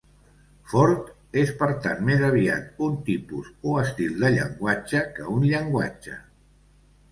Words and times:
Forth 0.69 1.11
és 1.41 1.51
per 1.59 1.67
tant 1.83 2.01
més 2.07 2.23
aviat 2.29 2.81
un 2.89 2.97
tipus 3.11 3.53
o 3.73 3.77
estil 3.83 4.17
de 4.25 4.33
llenguatge 4.39 5.05
que 5.21 5.31
un 5.37 5.49
llenguatge. 5.55 6.19